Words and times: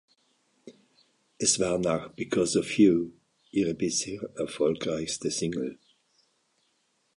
Es 1.37 1.59
war 1.59 1.77
nach 1.77 2.11
"Because 2.15 2.57
of 2.57 2.75
You" 2.75 3.11
ihre 3.51 3.75
bisher 3.75 4.23
erfolgreichste 4.35 5.29
Single. 5.29 5.77